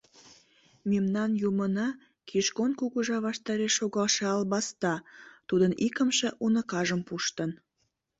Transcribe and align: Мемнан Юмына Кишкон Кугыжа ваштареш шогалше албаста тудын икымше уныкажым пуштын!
Мемнан 0.89 1.31
Юмына 1.47 1.87
Кишкон 2.29 2.71
Кугыжа 2.79 3.17
ваштареш 3.25 3.73
шогалше 3.79 4.25
албаста 4.35 4.93
тудын 5.47 5.71
икымше 5.85 6.29
уныкажым 6.45 7.01
пуштын! 7.07 7.51